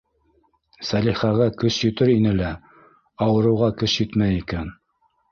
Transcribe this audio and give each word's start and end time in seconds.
Сәлихәгә 0.91 1.49
көс 1.63 1.75
етер 1.83 2.11
ине 2.13 2.31
лә, 2.39 2.47
ауырыуға 3.25 3.69
көс 3.83 3.95
етмәй 3.99 4.39
икән. 4.45 4.73